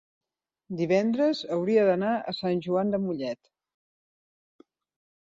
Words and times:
divendres 0.77 1.41
hauria 1.57 1.83
d'anar 1.89 2.13
a 2.31 2.33
Sant 2.37 2.63
Joan 2.67 2.93
de 2.95 3.01
Mollet. 3.03 3.51